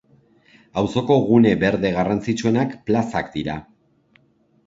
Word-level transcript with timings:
Auzoko 0.81 1.17
gune 1.25 1.51
berde 1.65 1.91
garrantzitsuenak 1.97 2.73
plazak 2.87 3.29
dira. 3.35 3.59